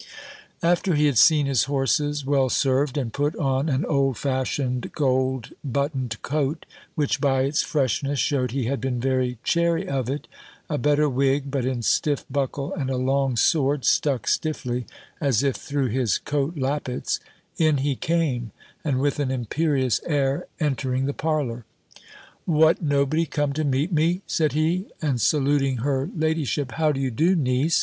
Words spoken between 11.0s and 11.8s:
wig, but